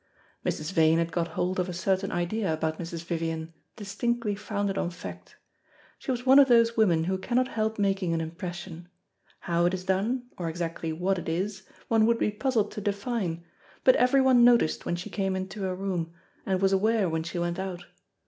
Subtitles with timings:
[0.43, 0.71] Mrs.
[0.73, 3.03] Vane had got hold of a certain idea about Mrs.
[3.05, 5.37] Vivian, distinctly founded on fact.
[5.99, 8.89] She was one of those women who cannot help making an impression.
[9.41, 13.43] How it is done, or exactly what it is, one would be puzzled to define,
[13.83, 16.15] but everyone noticed when she came info a room,
[16.47, 17.85] and was aware when she went out.